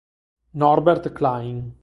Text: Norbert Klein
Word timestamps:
Norbert 0.57 1.13
Klein 1.13 1.77